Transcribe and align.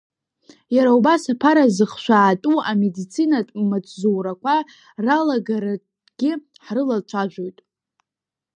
Иара 0.75 0.91
убас, 0.97 1.23
аԥара 1.33 1.65
зыхшәаатәу 1.75 2.57
амедицинатә 2.69 3.53
маҵзурақәа 3.69 4.55
ралагаларагьы 5.05 6.31
ҳрылацәажәоит. 6.65 7.57